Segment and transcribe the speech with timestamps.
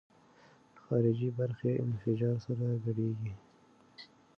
[0.83, 3.33] خارجي برخې انفجار سره ګډېږي.